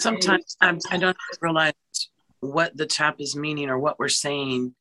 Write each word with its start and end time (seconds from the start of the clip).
sometimes 0.00 0.56
I'm, 0.60 0.78
I 0.90 0.96
don't 0.96 1.16
realize 1.40 1.74
what 2.40 2.76
the 2.76 2.86
tap 2.86 3.16
is 3.20 3.36
meaning 3.36 3.68
or 3.68 3.78
what 3.78 3.98
we're 3.98 4.08
saying. 4.08 4.74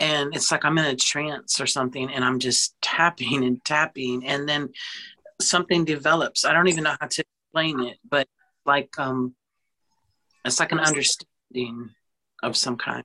And 0.00 0.34
it's 0.34 0.50
like 0.52 0.64
I'm 0.64 0.78
in 0.78 0.84
a 0.84 0.96
trance 0.96 1.60
or 1.60 1.66
something 1.66 2.10
and 2.10 2.24
I'm 2.24 2.38
just 2.38 2.74
tapping 2.80 3.44
and 3.44 3.64
tapping. 3.64 4.26
And 4.26 4.48
then 4.48 4.70
something 5.40 5.84
develops. 5.84 6.44
I 6.44 6.52
don't 6.52 6.68
even 6.68 6.84
know 6.84 6.96
how 7.00 7.06
to 7.06 7.24
explain 7.24 7.80
it, 7.80 7.98
but 8.08 8.28
like, 8.64 8.90
um, 8.98 9.34
it's 10.44 10.60
like 10.60 10.72
an 10.72 10.80
understanding 10.80 11.90
of 12.42 12.56
some 12.56 12.76
kind. 12.76 13.04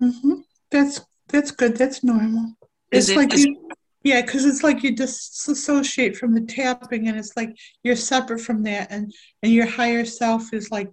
Mm-hmm. 0.00 0.34
That's, 0.70 1.00
that's 1.28 1.50
good. 1.50 1.76
That's 1.76 2.04
normal. 2.04 2.54
Is 2.90 3.08
it's 3.08 3.16
it, 3.16 3.16
like 3.16 3.36
you, 3.36 3.59
yeah, 4.02 4.22
because 4.22 4.46
it's 4.46 4.62
like 4.62 4.82
you 4.82 4.94
disassociate 4.94 6.16
from 6.16 6.34
the 6.34 6.40
tapping, 6.40 7.08
and 7.08 7.18
it's 7.18 7.36
like 7.36 7.54
you're 7.82 7.96
separate 7.96 8.40
from 8.40 8.62
that, 8.62 8.90
and 8.90 9.12
and 9.42 9.52
your 9.52 9.66
higher 9.66 10.04
self 10.04 10.52
is 10.54 10.70
like 10.70 10.88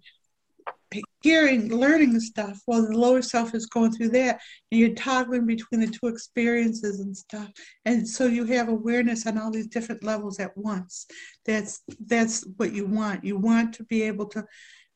hearing, 1.22 1.70
learning 1.70 2.20
stuff, 2.20 2.62
while 2.66 2.81
the 2.81 2.98
lower 2.98 3.22
self 3.22 3.54
is 3.54 3.66
going 3.66 3.91
through 3.91 4.09
that, 4.09 4.40
and 4.72 4.80
you're 4.80 4.94
toggling 4.94 5.45
between 5.45 5.81
the 5.81 5.88
two 5.88 6.08
experiences 6.08 7.00
and 7.00 7.16
stuff, 7.16 7.50
and 7.86 8.08
so 8.08 8.26
you 8.26 8.45
have 8.45 8.67
awareness 8.67 9.26
on 9.26 9.38
all 9.38 9.52
these 9.52 9.67
different 9.67 10.03
levels 10.03 10.39
at 10.39 10.55
once. 10.58 11.05
That's 11.45 11.81
that's 12.05 12.45
what 12.58 12.73
you 12.73 12.86
want. 12.86 13.23
You 13.23 13.38
want 13.38 13.73
to 13.76 13.84
be 13.86 14.02
able 14.03 14.28
to 14.28 14.45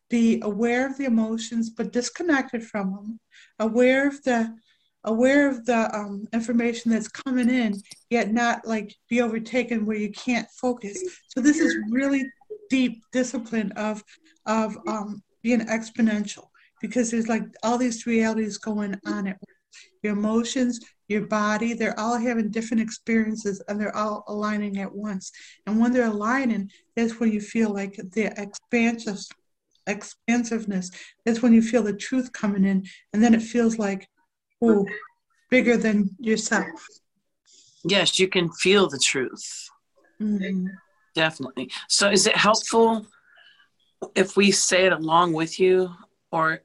be 0.09 0.41
aware 0.43 0.85
of 0.85 0.97
the 0.97 1.05
emotions, 1.05 1.69
but 1.69 1.93
disconnected 1.93 2.63
from 2.63 2.91
them, 2.91 3.19
aware 3.59 4.07
of 4.07 4.21
the 4.23 4.53
aware 5.03 5.49
of 5.49 5.65
the 5.65 5.95
um, 5.95 6.27
information 6.33 6.91
that's 6.91 7.07
coming 7.07 7.49
in, 7.49 7.75
yet 8.09 8.31
not 8.31 8.65
like 8.65 8.95
be 9.09 9.21
overtaken 9.21 9.85
where 9.85 9.97
you 9.97 10.11
can't 10.11 10.47
focus. 10.51 11.01
So 11.27 11.41
this 11.41 11.59
is 11.59 11.75
really 11.89 12.23
deep 12.69 13.03
discipline 13.11 13.71
of 13.73 14.03
of 14.45 14.75
um, 14.87 15.21
being 15.43 15.61
exponential 15.61 16.47
because 16.81 17.11
there's 17.11 17.27
like 17.27 17.43
all 17.63 17.77
these 17.77 18.05
realities 18.05 18.57
going 18.57 18.95
on 19.05 19.27
at 19.27 19.37
your 20.03 20.13
emotions, 20.13 20.79
your 21.07 21.27
body, 21.27 21.73
they're 21.73 21.99
all 21.99 22.17
having 22.17 22.49
different 22.49 22.81
experiences 22.81 23.61
and 23.67 23.79
they're 23.79 23.95
all 23.95 24.23
aligning 24.27 24.79
at 24.79 24.91
once. 24.91 25.31
And 25.67 25.79
when 25.79 25.93
they're 25.93 26.07
aligning, 26.07 26.71
that's 26.95 27.19
when 27.19 27.31
you 27.31 27.39
feel 27.39 27.71
like 27.71 27.95
the 28.13 28.33
expansive 28.41 29.19
expansiveness. 29.87 30.91
That's 31.25 31.41
when 31.41 31.53
you 31.53 31.61
feel 31.61 31.83
the 31.83 31.93
truth 31.93 32.31
coming 32.33 32.65
in. 32.65 32.83
And 33.13 33.23
then 33.23 33.33
it 33.33 33.41
feels 33.41 33.77
like 33.77 34.07
oh, 34.61 34.85
bigger 35.49 35.77
than 35.77 36.09
yourself. 36.19 36.87
Yes, 37.83 38.19
you 38.19 38.27
can 38.27 38.51
feel 38.51 38.87
the 38.87 38.99
truth. 38.99 39.69
Mm-hmm. 40.21 40.67
Definitely. 41.15 41.71
So, 41.87 42.09
is 42.09 42.27
it 42.27 42.35
helpful 42.35 43.05
if 44.15 44.37
we 44.37 44.51
say 44.51 44.85
it 44.85 44.93
along 44.93 45.33
with 45.33 45.59
you, 45.59 45.89
or 46.31 46.61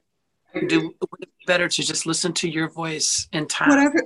do 0.67 0.93
it 1.19 1.29
better 1.45 1.67
to 1.67 1.83
just 1.83 2.05
listen 2.05 2.33
to 2.33 2.49
your 2.49 2.69
voice 2.69 3.27
in 3.33 3.47
time? 3.47 3.69
Whatever, 3.69 4.03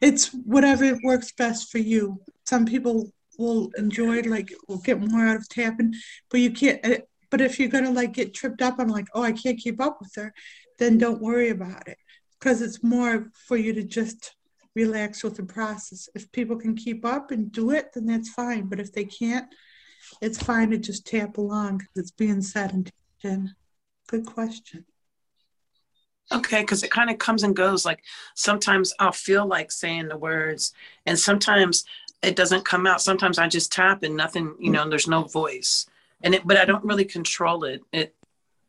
it's 0.00 0.28
whatever 0.28 0.96
works 1.02 1.32
best 1.32 1.70
for 1.70 1.78
you. 1.78 2.20
Some 2.46 2.66
people 2.66 3.10
will 3.38 3.70
enjoy 3.76 4.20
like 4.22 4.52
will 4.68 4.78
get 4.78 5.00
more 5.00 5.26
out 5.26 5.36
of 5.36 5.48
tapping, 5.48 5.94
but 6.30 6.40
you 6.40 6.52
can't. 6.52 6.78
Eh, 6.84 6.98
but 7.30 7.40
if 7.40 7.58
you're 7.58 7.68
gonna 7.68 7.90
like 7.90 8.12
get 8.12 8.34
tripped 8.34 8.62
up 8.62 8.78
on 8.78 8.88
like, 8.88 9.06
oh, 9.14 9.22
I 9.22 9.32
can't 9.32 9.58
keep 9.58 9.80
up 9.80 9.98
with 10.00 10.12
her, 10.16 10.32
then 10.78 10.98
don't 10.98 11.20
worry 11.20 11.50
about 11.50 11.88
it 11.88 11.96
because 12.40 12.62
it's 12.62 12.82
more 12.82 13.30
for 13.46 13.56
you 13.56 13.72
to 13.74 13.82
just 13.82 14.34
relax 14.74 15.22
with 15.22 15.36
the 15.36 15.42
process. 15.42 16.08
If 16.14 16.32
people 16.32 16.56
can 16.56 16.74
keep 16.74 17.04
up 17.04 17.30
and 17.30 17.52
do 17.52 17.70
it, 17.70 17.90
then 17.94 18.06
that's 18.06 18.30
fine. 18.30 18.66
But 18.66 18.80
if 18.80 18.92
they 18.92 19.04
can't, 19.04 19.46
it's 20.20 20.42
fine 20.42 20.70
to 20.70 20.78
just 20.78 21.06
tap 21.06 21.36
along 21.36 21.78
because 21.78 21.96
it's 21.96 22.10
being 22.10 22.40
said 22.40 22.72
and 22.72 22.90
tapped 23.22 23.48
Good 24.08 24.26
question. 24.26 24.84
Okay, 26.32 26.62
because 26.62 26.82
it 26.82 26.90
kind 26.90 27.10
of 27.10 27.18
comes 27.18 27.42
and 27.42 27.54
goes. 27.54 27.84
Like 27.84 28.02
sometimes 28.34 28.92
I'll 28.98 29.12
feel 29.12 29.46
like 29.46 29.70
saying 29.70 30.08
the 30.08 30.16
words, 30.16 30.72
and 31.06 31.18
sometimes 31.18 31.84
it 32.22 32.36
doesn't 32.36 32.64
come 32.64 32.86
out. 32.86 33.02
Sometimes 33.02 33.38
I 33.38 33.48
just 33.48 33.72
tap 33.72 34.02
and 34.02 34.16
nothing, 34.16 34.54
you 34.58 34.70
know, 34.70 34.88
there's 34.88 35.08
no 35.08 35.22
voice. 35.22 35.86
And 36.22 36.34
it, 36.34 36.46
but 36.46 36.56
I 36.56 36.64
don't 36.64 36.84
really 36.84 37.04
control 37.04 37.64
it. 37.64 37.82
It 37.92 38.14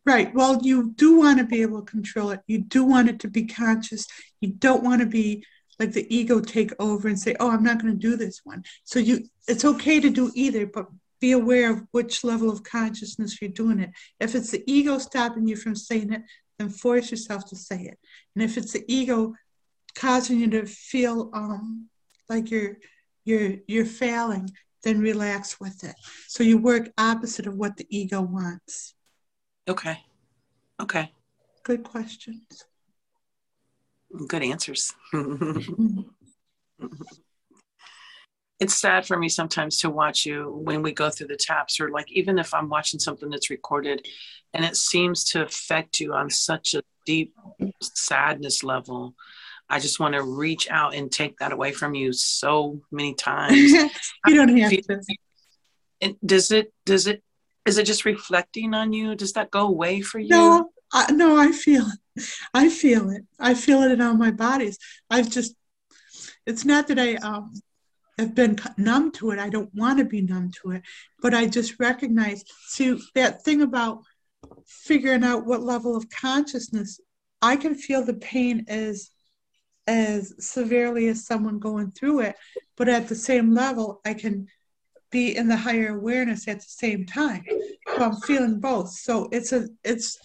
Right. 0.05 0.33
Well, 0.33 0.59
you 0.63 0.93
do 0.95 1.19
want 1.19 1.37
to 1.37 1.45
be 1.45 1.61
able 1.61 1.81
to 1.81 1.91
control 1.91 2.31
it. 2.31 2.39
You 2.47 2.59
do 2.59 2.83
want 2.83 3.09
it 3.09 3.19
to 3.19 3.27
be 3.27 3.45
conscious. 3.45 4.07
You 4.39 4.49
don't 4.53 4.83
want 4.83 5.01
to 5.01 5.05
be 5.07 5.45
like 5.79 5.91
the 5.91 6.07
ego 6.15 6.39
take 6.39 6.71
over 6.79 7.07
and 7.07 7.19
say, 7.19 7.35
"Oh, 7.39 7.51
I'm 7.51 7.63
not 7.63 7.79
going 7.81 7.93
to 7.93 7.99
do 7.99 8.15
this 8.15 8.41
one." 8.43 8.63
So 8.83 8.99
you, 8.99 9.27
it's 9.47 9.65
okay 9.65 9.99
to 9.99 10.09
do 10.09 10.31
either, 10.33 10.65
but 10.65 10.87
be 11.19 11.31
aware 11.33 11.71
of 11.71 11.83
which 11.91 12.23
level 12.23 12.49
of 12.51 12.63
consciousness 12.63 13.39
you're 13.39 13.51
doing 13.51 13.79
it. 13.79 13.91
If 14.19 14.33
it's 14.33 14.49
the 14.49 14.63
ego 14.65 14.97
stopping 14.97 15.47
you 15.47 15.55
from 15.55 15.75
saying 15.75 16.11
it, 16.11 16.23
then 16.57 16.69
force 16.69 17.11
yourself 17.11 17.45
to 17.49 17.55
say 17.55 17.81
it. 17.83 17.99
And 18.35 18.43
if 18.43 18.57
it's 18.57 18.73
the 18.73 18.83
ego 18.87 19.35
causing 19.95 20.39
you 20.39 20.49
to 20.49 20.65
feel 20.65 21.29
um, 21.33 21.89
like 22.27 22.49
you're 22.49 22.77
you're 23.23 23.53
you're 23.67 23.85
failing, 23.85 24.49
then 24.83 24.99
relax 24.99 25.59
with 25.59 25.83
it. 25.83 25.95
So 26.27 26.43
you 26.43 26.57
work 26.57 26.91
opposite 26.97 27.45
of 27.45 27.55
what 27.55 27.77
the 27.77 27.85
ego 27.89 28.21
wants. 28.21 28.95
Okay. 29.67 29.97
Okay. 30.79 31.11
Good 31.63 31.83
questions. 31.83 32.65
Good 34.27 34.43
answers. 34.43 34.93
Mm-hmm. 35.13 36.01
it's 38.59 38.75
sad 38.75 39.05
for 39.05 39.17
me 39.17 39.29
sometimes 39.29 39.77
to 39.77 39.89
watch 39.89 40.25
you 40.25 40.61
when 40.63 40.81
we 40.81 40.91
go 40.91 41.09
through 41.09 41.27
the 41.27 41.37
taps, 41.37 41.79
or 41.79 41.89
like 41.89 42.11
even 42.11 42.37
if 42.37 42.53
I'm 42.53 42.69
watching 42.69 42.99
something 42.99 43.29
that's 43.29 43.49
recorded 43.49 44.05
and 44.53 44.65
it 44.65 44.75
seems 44.75 45.23
to 45.25 45.43
affect 45.43 45.99
you 45.99 46.13
on 46.13 46.29
such 46.29 46.73
a 46.73 46.83
deep 47.05 47.33
sadness 47.81 48.63
level. 48.63 49.15
I 49.69 49.79
just 49.79 49.99
want 49.99 50.15
to 50.15 50.23
reach 50.23 50.69
out 50.69 50.93
and 50.93 51.09
take 51.09 51.37
that 51.37 51.53
away 51.53 51.71
from 51.71 51.95
you 51.95 52.11
so 52.11 52.81
many 52.91 53.13
times. 53.13 53.55
you 54.27 54.35
don't 54.35 54.57
have 54.57 54.71
to. 54.71 54.99
Does 56.25 56.51
it 56.51 56.73
does 56.85 57.07
it 57.07 57.23
is 57.65 57.77
it 57.77 57.85
just 57.85 58.05
reflecting 58.05 58.73
on 58.73 58.93
you? 58.93 59.15
Does 59.15 59.33
that 59.33 59.51
go 59.51 59.67
away 59.67 60.01
for 60.01 60.19
you? 60.19 60.29
No, 60.29 60.71
I, 60.91 61.11
no, 61.11 61.37
I 61.37 61.51
feel 61.51 61.85
it. 61.85 62.23
I 62.53 62.69
feel 62.69 63.09
it. 63.09 63.23
I 63.39 63.53
feel 63.53 63.83
it 63.83 63.91
in 63.91 64.01
all 64.01 64.15
my 64.15 64.31
bodies. 64.31 64.77
I've 65.09 65.29
just, 65.29 65.55
it's 66.45 66.65
not 66.65 66.87
that 66.87 66.99
I 66.99 67.15
um, 67.15 67.53
have 68.17 68.35
been 68.35 68.57
numb 68.77 69.11
to 69.13 69.31
it. 69.31 69.39
I 69.39 69.49
don't 69.49 69.73
want 69.73 69.99
to 69.99 70.05
be 70.05 70.21
numb 70.21 70.51
to 70.61 70.71
it, 70.71 70.83
but 71.21 71.33
I 71.33 71.45
just 71.45 71.79
recognize, 71.79 72.43
see, 72.67 72.99
that 73.15 73.43
thing 73.43 73.61
about 73.61 74.03
figuring 74.65 75.23
out 75.23 75.45
what 75.45 75.61
level 75.61 75.95
of 75.95 76.09
consciousness, 76.09 76.99
I 77.41 77.55
can 77.55 77.75
feel 77.75 78.03
the 78.03 78.15
pain 78.15 78.65
as 78.67 79.09
as 79.87 80.33
severely 80.39 81.07
as 81.07 81.25
someone 81.25 81.57
going 81.57 81.91
through 81.91 82.21
it, 82.21 82.35
but 82.77 82.87
at 82.87 83.07
the 83.07 83.15
same 83.15 83.53
level, 83.53 83.99
I 84.05 84.13
can 84.13 84.47
be 85.11 85.35
in 85.35 85.47
the 85.47 85.57
higher 85.57 85.95
awareness 85.95 86.47
at 86.47 86.59
the 86.59 86.65
same 86.67 87.05
time. 87.05 87.43
So 87.95 88.03
I'm 88.03 88.15
feeling 88.21 88.59
both. 88.59 88.89
So 88.89 89.27
it's 89.31 89.51
a 89.51 89.67
it's 89.83 90.17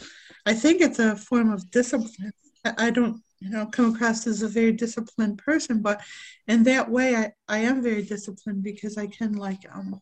I 0.47 0.55
think 0.55 0.81
it's 0.81 0.99
a 0.99 1.17
form 1.17 1.53
of 1.53 1.71
discipline. 1.71 2.33
I 2.65 2.91
don't 2.91 3.21
you 3.41 3.51
know 3.51 3.67
come 3.67 3.95
across 3.95 4.27
as 4.27 4.43
a 4.43 4.49
very 4.49 4.73
disciplined 4.73 5.39
person, 5.39 5.83
but 5.83 6.01
in 6.47 6.63
that 6.65 6.91
way 6.91 7.17
I, 7.17 7.33
I 7.49 7.59
am 7.59 7.83
very 7.83 8.03
disciplined 8.03 8.63
because 8.63 8.97
I 8.97 9.07
can 9.07 9.33
like 9.33 9.61
um 9.75 10.01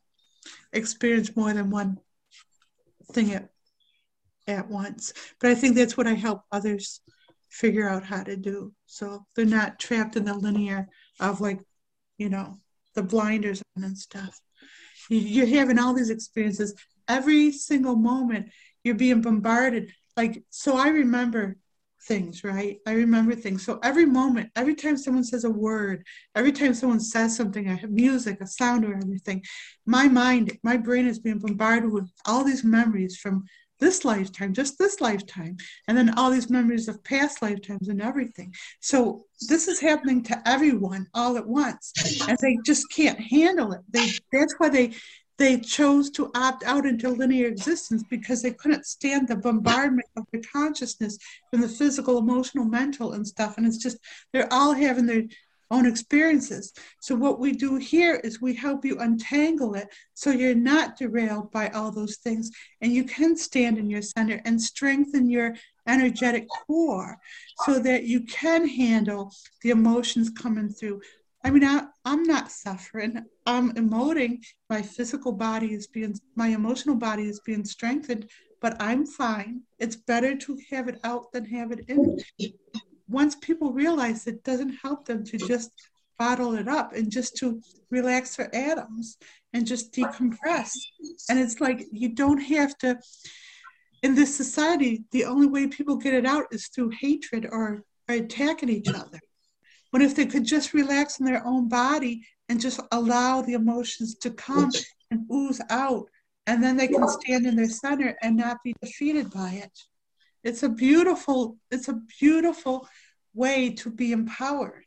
experience 0.73 1.35
more 1.37 1.53
than 1.53 1.71
one 1.71 1.99
thing 3.13 3.33
at 3.33 3.49
at 4.47 4.69
once. 4.69 5.13
But 5.41 5.51
I 5.51 5.55
think 5.55 5.75
that's 5.75 5.97
what 5.97 6.07
I 6.07 6.15
help 6.15 6.43
others 6.53 7.01
figure 7.49 7.89
out 7.89 8.05
how 8.05 8.23
to 8.23 8.37
do. 8.37 8.73
So 8.87 9.25
they're 9.35 9.45
not 9.45 9.79
trapped 9.79 10.17
in 10.17 10.25
the 10.25 10.35
linear 10.35 10.89
of 11.21 11.41
like, 11.41 11.61
you 12.19 12.29
know, 12.29 12.59
the 12.95 13.03
blinders 13.03 13.63
on 13.77 13.85
and 13.85 13.97
stuff. 13.97 14.41
You're 15.09 15.47
having 15.47 15.79
all 15.79 15.95
these 15.95 16.11
experiences. 16.11 16.75
Every 17.09 17.53
single 17.53 17.97
moment, 17.97 18.51
you're 18.83 18.95
being 18.95 19.21
bombarded. 19.21 19.93
Like, 20.17 20.43
so 20.51 20.77
I 20.77 20.89
remember 20.89 21.57
things, 22.07 22.45
right? 22.45 22.79
I 22.87 22.93
remember 22.93 23.35
things. 23.35 23.65
So 23.65 23.79
every 23.83 24.05
moment, 24.05 24.51
every 24.57 24.75
time 24.75 24.97
someone 24.97 25.25
says 25.25 25.45
a 25.45 25.51
word, 25.51 26.05
every 26.35 26.53
time 26.53 26.75
someone 26.75 27.01
says 27.01 27.37
something, 27.37 27.65
have 27.65 27.91
music, 27.91 28.41
a 28.41 28.47
sound, 28.47 28.85
or 28.85 28.95
everything, 28.95 29.43
my 29.87 30.09
mind, 30.09 30.59
my 30.63 30.77
brain 30.77 31.07
is 31.07 31.19
being 31.19 31.39
bombarded 31.39 31.91
with 31.91 32.11
all 32.27 32.45
these 32.45 32.65
memories 32.65 33.17
from 33.17 33.45
this 33.85 34.05
lifetime, 34.05 34.55
just 34.55 34.79
this 34.79 35.01
lifetime, 35.03 35.59
and 35.87 35.97
then 35.97 36.17
all 36.19 36.31
these 36.31 36.49
memories 36.49 36.89
of 36.89 37.05
past 37.05 37.43
lifetimes 37.43 37.89
and 37.89 38.01
everything. 38.01 38.55
So 38.81 39.27
this 39.49 39.69
is 39.69 39.79
happening 39.79 40.23
to 40.25 40.49
everyone 40.49 41.07
all 41.13 41.37
at 41.37 41.47
once, 41.47 41.93
and 42.27 42.39
they 42.41 42.57
just 42.65 42.91
can't 42.91 43.21
handle 43.21 43.73
it. 43.73 43.83
They 43.91 44.09
that's 44.33 44.55
why 44.57 44.71
they 44.71 44.95
they 45.37 45.59
chose 45.59 46.11
to 46.13 46.31
opt 46.35 46.65
out 46.65 46.87
into 46.87 47.11
linear 47.11 47.49
existence 47.49 48.03
because 48.09 48.41
they 48.41 48.53
couldn't 48.53 48.87
stand 48.87 49.29
the 49.29 49.37
bombardment 49.37 50.07
of 50.17 50.25
the 50.33 50.41
consciousness 50.41 51.19
from 51.51 51.61
the 51.61 51.69
physical, 51.69 52.19
emotional, 52.19 52.65
mental, 52.65 53.13
and 53.13 53.27
stuff. 53.27 53.59
And 53.59 53.67
it's 53.67 53.83
just 53.83 53.99
they're 54.33 54.53
all 54.53 54.73
having 54.73 55.07
their 55.07 55.25
own 55.71 55.87
experiences. 55.87 56.73
So, 57.01 57.15
what 57.15 57.39
we 57.39 57.53
do 57.53 57.77
here 57.77 58.21
is 58.25 58.41
we 58.41 58.55
help 58.55 58.85
you 58.85 58.99
untangle 59.01 59.75
it 59.75 59.89
so 60.15 60.31
you're 60.31 60.55
not 60.55 60.97
derailed 60.97 61.51
by 61.53 61.69
all 61.69 61.91
those 61.91 62.17
things 62.17 62.51
and 62.81 62.93
you 62.93 63.05
can 63.05 63.37
stand 63.37 63.79
in 63.79 63.91
your 63.91 64.03
center 64.03 64.41
and 64.45 64.61
strengthen 64.61 65.31
your 65.31 65.55
energetic 65.87 66.49
core 66.49 67.19
so 67.65 67.79
that 67.79 68.05
you 68.05 68.21
can 68.23 68.67
handle 68.67 69.33
the 69.63 69.71
emotions 69.71 70.31
coming 70.31 70.69
through. 70.69 71.01
I 71.45 71.51
mean, 71.51 71.65
I, 71.65 71.85
I'm 72.07 72.23
not 72.23 72.51
suffering. 72.51 73.23
I'm 73.45 73.75
emoting. 73.75 74.43
My 74.71 74.81
physical 74.81 75.33
body 75.33 75.75
is 75.75 75.87
being, 75.87 76.19
my 76.37 76.49
emotional 76.49 76.97
body 76.97 77.25
is 77.25 77.41
being 77.41 77.67
strengthened, 77.67 78.31
but 78.63 78.81
I'm 78.81 79.05
fine. 79.05 79.61
It's 79.79 79.97
better 79.97 80.35
to 80.37 80.59
have 80.71 80.89
it 80.89 80.99
out 81.05 81.33
than 81.33 81.45
have 81.45 81.71
it 81.71 81.81
in 81.87 82.19
once 83.09 83.35
people 83.37 83.73
realize 83.73 84.27
it 84.27 84.45
doesn't 84.45 84.77
help 84.83 85.07
them 85.07 85.25
to 85.25 85.37
just 85.37 85.71
bottle 86.19 86.55
it 86.55 86.69
up 86.69 86.93
and 86.93 87.11
just 87.11 87.37
to 87.37 87.61
relax 87.91 88.37
their 88.37 88.55
atoms 88.55 89.19
and 89.53 89.67
just 89.67 89.93
decompress. 89.93 90.73
And 91.29 91.39
it's 91.39 91.61
like 91.61 91.87
you 91.93 92.11
don't 92.11 92.41
have 92.41 92.77
to, 92.79 92.99
in 94.03 94.15
this 94.15 94.35
society, 94.35 95.05
the 95.11 95.25
only 95.25 95.47
way 95.47 95.67
people 95.67 95.97
get 95.97 96.15
it 96.15 96.27
out 96.27 96.45
is 96.51 96.69
through 96.69 96.91
hatred 97.01 97.47
or, 97.51 97.83
or 98.09 98.15
attacking 98.15 98.69
each 98.69 98.89
other. 98.89 99.21
But 99.93 100.03
if 100.03 100.15
they 100.17 100.27
could 100.27 100.45
just 100.45 100.75
relax 100.75 101.21
in 101.21 101.27
their 101.27 101.47
own 101.47 101.69
body 101.69 102.27
and 102.49 102.61
just 102.61 102.81
allow 102.93 103.43
the 103.43 103.55
emotions 103.55 104.17
to 104.17 104.31
come 104.31 104.71
and 105.11 105.27
ooze 105.33 105.61
out, 105.71 106.09
and 106.47 106.63
then 106.63 106.77
they 106.77 106.89
can 106.89 107.09
stand 107.09 107.47
in 107.47 107.57
their 107.57 107.69
center 107.69 108.17
and 108.21 108.37
not 108.37 108.59
be 108.63 108.75
defeated 108.83 109.31
by 109.31 109.51
it. 109.51 109.73
It's 110.45 110.63
a 110.63 110.69
beautiful, 110.69 111.57
it's 111.71 111.89
a 111.89 112.01
beautiful 112.21 112.87
way 113.33 113.71
to 113.71 113.91
be 113.91 114.13
empowered. 114.13 114.85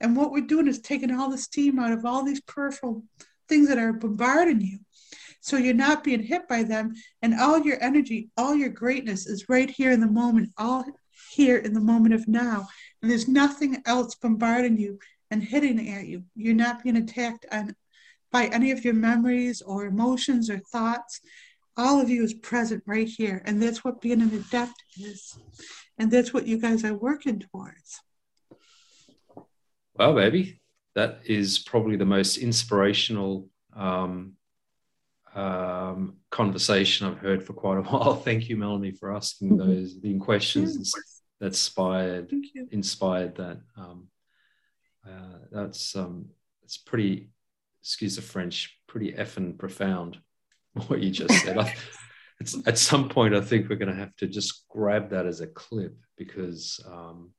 And 0.00 0.16
what 0.16 0.30
we're 0.30 0.46
doing 0.46 0.68
is 0.68 0.80
taking 0.80 1.10
all 1.10 1.30
the 1.30 1.38
steam 1.38 1.78
out 1.78 1.92
of 1.92 2.04
all 2.06 2.24
these 2.24 2.40
peripheral 2.40 3.02
things 3.48 3.68
that 3.68 3.78
are 3.78 3.92
bombarding 3.92 4.60
you. 4.60 4.78
So 5.40 5.56
you're 5.58 5.74
not 5.74 6.04
being 6.04 6.22
hit 6.22 6.48
by 6.48 6.62
them, 6.62 6.94
and 7.20 7.34
all 7.34 7.60
your 7.60 7.82
energy, 7.82 8.30
all 8.38 8.54
your 8.54 8.70
greatness 8.70 9.26
is 9.26 9.48
right 9.48 9.68
here 9.68 9.90
in 9.90 10.00
the 10.00 10.06
moment, 10.06 10.50
all 10.56 10.84
here 11.32 11.58
in 11.58 11.74
the 11.74 11.80
moment 11.80 12.14
of 12.14 12.26
now. 12.26 12.66
And 13.02 13.10
there's 13.10 13.28
nothing 13.28 13.82
else 13.84 14.14
bombarding 14.14 14.78
you 14.78 14.98
and 15.30 15.42
hitting 15.42 15.90
at 15.90 16.06
you. 16.06 16.24
You're 16.34 16.54
not 16.54 16.82
being 16.82 16.96
attacked 16.96 17.44
on, 17.52 17.74
by 18.32 18.46
any 18.46 18.70
of 18.70 18.84
your 18.84 18.94
memories 18.94 19.60
or 19.60 19.84
emotions 19.84 20.48
or 20.48 20.58
thoughts 20.58 21.20
all 21.76 22.00
of 22.00 22.08
you 22.08 22.22
is 22.22 22.34
present 22.34 22.82
right 22.86 23.08
here. 23.08 23.42
And 23.44 23.62
that's 23.62 23.84
what 23.84 24.00
being 24.00 24.22
an 24.22 24.34
adept 24.34 24.82
is. 24.98 25.38
And 25.98 26.10
that's 26.10 26.32
what 26.32 26.46
you 26.46 26.58
guys 26.58 26.84
are 26.84 26.94
working 26.94 27.40
towards. 27.40 28.00
Well, 29.94 30.14
baby, 30.14 30.60
that 30.94 31.20
is 31.24 31.58
probably 31.58 31.96
the 31.96 32.04
most 32.04 32.36
inspirational 32.36 33.48
um, 33.76 34.34
um, 35.34 36.16
conversation 36.30 37.06
I've 37.06 37.18
heard 37.18 37.44
for 37.44 37.52
quite 37.52 37.78
a 37.78 37.82
while. 37.90 38.16
Thank 38.16 38.48
you, 38.48 38.56
Melanie, 38.56 38.92
for 38.92 39.14
asking 39.14 39.50
mm-hmm. 39.50 39.68
those 39.68 40.00
the 40.00 40.18
questions 40.18 40.92
that 41.40 41.48
inspired 41.48 42.32
inspired 42.70 43.36
that. 43.36 43.60
Um, 43.76 44.08
uh, 45.06 45.38
that's 45.50 45.96
um, 45.96 46.30
it's 46.62 46.78
pretty, 46.78 47.30
excuse 47.82 48.16
the 48.16 48.22
French, 48.22 48.78
pretty 48.86 49.12
effing 49.12 49.58
profound. 49.58 50.18
what 50.86 51.00
you 51.00 51.10
just 51.10 51.44
said. 51.44 51.58
I, 51.58 51.74
at 52.66 52.78
some 52.78 53.08
point, 53.08 53.34
I 53.34 53.40
think 53.40 53.68
we're 53.68 53.76
going 53.76 53.92
to 53.92 53.98
have 53.98 54.14
to 54.16 54.26
just 54.26 54.68
grab 54.68 55.10
that 55.10 55.26
as 55.26 55.40
a 55.40 55.46
clip 55.46 55.96
because 56.16 56.80
um, 56.86 57.30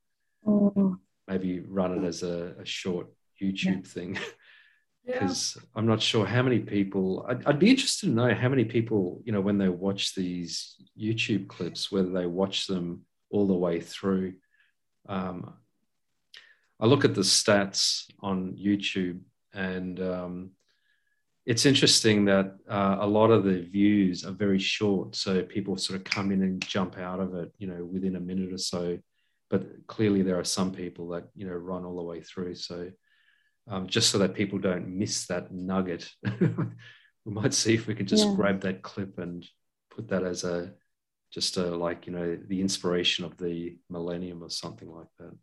oh. 0.47 0.97
maybe 1.27 1.59
run 1.59 2.03
it 2.03 2.07
as 2.07 2.23
a, 2.23 2.55
a 2.59 2.65
short 2.65 3.07
YouTube 3.41 3.85
yeah. 3.85 3.91
thing. 3.91 4.19
Because 5.05 5.55
yeah. 5.55 5.67
I'm 5.75 5.85
not 5.85 6.01
sure 6.01 6.25
how 6.25 6.41
many 6.41 6.59
people. 6.59 7.25
I'd, 7.29 7.45
I'd, 7.45 7.59
be 7.59 7.69
interested 7.69 8.07
to 8.07 8.13
know 8.13 8.33
how 8.33 8.49
many 8.49 8.65
people, 8.65 9.21
you 9.23 9.31
know, 9.31 9.41
when 9.41 9.57
they 9.57 9.69
watch 9.69 10.15
these 10.15 10.75
YouTube 10.99 11.47
clips, 11.47 11.91
whether 11.91 12.09
they 12.09 12.25
watch 12.25 12.65
them 12.65 13.01
all 13.29 13.45
the 13.45 13.53
way 13.53 13.81
through. 13.81 14.33
Um, 15.07 15.53
I 16.79 16.87
look 16.87 17.05
at 17.05 17.13
the 17.13 17.21
stats 17.21 18.05
on 18.19 18.53
YouTube, 18.53 19.19
and 19.53 19.99
um, 20.01 20.51
it's 21.45 21.65
interesting 21.65 22.25
that 22.25 22.55
uh, 22.69 22.97
a 22.99 23.07
lot 23.07 23.29
of 23.29 23.43
the 23.43 23.61
views 23.61 24.25
are 24.25 24.31
very 24.31 24.59
short 24.59 25.15
so 25.15 25.43
people 25.43 25.77
sort 25.77 25.99
of 25.99 26.03
come 26.03 26.31
in 26.31 26.41
and 26.41 26.65
jump 26.65 26.97
out 26.97 27.19
of 27.19 27.35
it 27.35 27.53
you 27.57 27.67
know 27.67 27.83
within 27.83 28.15
a 28.15 28.19
minute 28.19 28.53
or 28.53 28.57
so. 28.57 28.97
But 29.51 29.87
clearly 29.87 30.23
there 30.23 30.39
are 30.39 30.43
some 30.43 30.71
people 30.71 31.09
that 31.09 31.25
you 31.35 31.47
know 31.47 31.53
run 31.53 31.85
all 31.85 31.97
the 31.97 32.03
way 32.03 32.21
through 32.21 32.55
so 32.55 32.89
um, 33.67 33.87
just 33.87 34.09
so 34.09 34.17
that 34.19 34.33
people 34.33 34.59
don't 34.59 34.87
miss 34.87 35.27
that 35.27 35.51
nugget 35.51 36.09
we 37.25 37.33
might 37.33 37.53
see 37.53 37.73
if 37.73 37.87
we 37.87 37.95
can 37.95 38.05
just 38.05 38.27
yeah. 38.27 38.35
grab 38.35 38.61
that 38.61 38.81
clip 38.81 39.19
and 39.19 39.45
put 39.89 40.07
that 40.09 40.23
as 40.23 40.43
a 40.43 40.73
just 41.31 41.57
a 41.57 41.75
like 41.75 42.07
you 42.07 42.13
know 42.13 42.37
the 42.47 42.61
inspiration 42.61 43.25
of 43.25 43.37
the 43.37 43.77
millennium 43.89 44.43
or 44.43 44.49
something 44.49 44.89
like 44.89 45.07
that. 45.19 45.35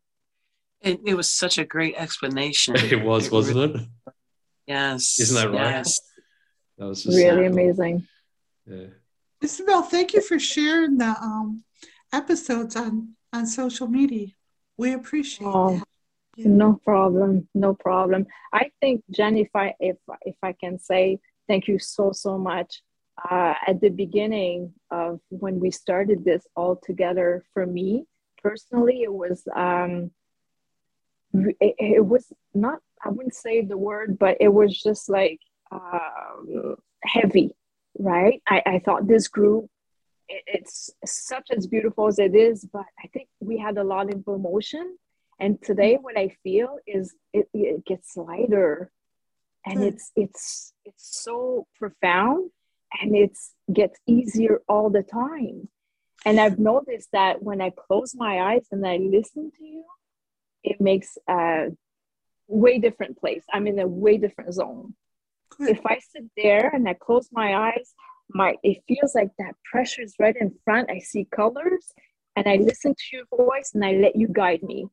It, 0.81 1.01
it 1.05 1.15
was 1.15 1.31
such 1.31 1.59
a 1.59 1.65
great 1.65 1.95
explanation. 1.97 2.75
It 2.91 3.05
was 3.05 3.27
it 3.27 3.33
wasn't 3.33 3.57
really, 3.57 3.91
it 4.07 4.13
Yes. 4.67 5.21
Isn't 5.21 5.37
that 5.37 5.57
right? 5.57 5.71
Yes. 5.71 6.01
That 6.79 6.89
was 6.89 7.07
really 7.07 7.47
amazing. 7.47 8.09
Yeah. 8.67 8.87
Isabel, 9.41 9.83
thank 9.83 10.15
you 10.15 10.23
for 10.23 10.39
sharing 10.39 10.97
the 10.97 11.15
um, 11.21 11.63
episodes 12.13 12.75
on, 12.75 13.15
on 13.33 13.47
social 13.47 13.87
media. 13.87 14.29
We 14.79 14.95
appreciate 14.95 15.47
oh, 15.47 15.77
that. 15.77 15.85
Yeah. 16.37 16.49
No 16.49 16.81
problem. 16.83 17.47
No 17.55 17.75
problem. 17.75 18.27
I 18.53 18.71
think, 18.81 19.05
Jen, 19.11 19.37
if 19.37 19.51
I 19.55 19.75
if 19.79 19.97
if 20.23 20.37
I 20.43 20.55
can 20.55 20.79
say 20.79 21.19
thank 21.47 21.69
you 21.69 21.79
so 21.79 22.13
so 22.13 22.39
much. 22.39 22.83
Uh, 23.31 23.55
at 23.67 23.81
the 23.81 23.91
beginning 23.91 24.73
of 24.91 25.21
when 25.29 25.61
we 25.61 25.71
started 25.71 26.25
this 26.25 26.47
all 26.57 26.77
together, 26.77 27.45
for 27.53 27.67
me 27.67 28.07
personally, 28.43 29.03
it 29.03 29.13
was 29.13 29.47
um, 29.55 30.11
it, 31.35 31.75
it 31.79 32.07
was 32.07 32.33
not 32.55 32.81
I 33.05 33.09
wouldn't 33.09 33.35
say 33.35 33.63
the 33.63 33.77
word, 33.77 34.19
but 34.19 34.37
it 34.41 34.49
was 34.49 34.81
just 34.81 35.09
like 35.09 35.41
um, 35.71 36.77
heavy, 37.05 37.55
right? 37.99 38.43
I, 38.49 38.63
I 38.67 38.79
thought 38.79 39.07
this 39.07 39.29
group, 39.29 39.69
it, 40.29 40.43
it's 40.47 40.91
such 41.05 41.49
as 41.51 41.67
beautiful 41.67 42.07
as 42.07 42.19
it 42.19 42.35
is, 42.35 42.65
but 42.73 42.85
I 43.03 43.09
think 43.09 43.29
we 43.41 43.59
had 43.59 43.79
a 43.79 43.85
lot 43.85 44.13
of 44.13 44.23
emotion. 44.27 44.97
And 45.41 45.61
today, 45.63 45.99
what 46.01 46.17
I 46.17 46.37
feel 46.43 46.79
is 46.87 47.15
it, 47.33 47.49
it 47.53 47.85
gets 47.85 48.17
lighter, 48.17 48.93
and 49.67 49.81
mm. 49.81 49.89
it's 49.89 50.13
it's 50.15 50.73
it's 50.85 51.23
so 51.25 51.67
profound, 51.77 52.51
and 53.01 53.17
it's 53.17 53.53
gets 53.73 53.99
easier 54.07 54.61
all 54.69 54.91
the 54.91 55.03
time. 55.03 55.69
And 56.25 56.39
I've 56.39 56.61
noticed 56.61 57.09
that 57.13 57.43
when 57.43 57.61
I 57.61 57.71
close 57.71 58.15
my 58.15 58.53
eyes 58.53 58.67
and 58.71 58.87
I 58.87 58.99
listen 58.99 59.51
to 59.59 59.65
you, 59.65 59.85
it 60.63 60.81
makes 60.81 61.19
a 61.29 61.71
way 62.53 62.79
different 62.79 63.19
place. 63.19 63.45
I'm 63.53 63.67
in 63.67 63.79
a 63.79 63.87
way 63.87 64.19
different 64.19 64.55
zone. 64.55 64.95
Good. 65.51 65.71
If 65.71 65.81
I 65.87 65.99
sit 65.99 66.25
there 66.37 66.71
and 66.75 66.89
I 66.89 66.95
close 66.95 67.29
my 67.33 67.71
eyes, 67.71 67.95
my 68.31 68.57
it 68.63 68.83
feels 68.89 69.15
like 69.15 69.31
that 69.39 69.55
pressure 69.71 70.03
is 70.03 70.15
right 70.19 70.37
in 70.39 70.55
front. 70.65 70.91
I 70.91 70.99
see 70.99 71.27
colors 71.35 71.93
and 72.37 72.47
I 72.49 72.57
listen 72.57 72.95
to 72.95 73.17
your 73.17 73.25
voice 73.37 73.73
and 73.75 73.85
I 73.85 73.93
let 73.93 74.17
you 74.17 74.29
guide 74.29 74.63
me. 74.63 74.87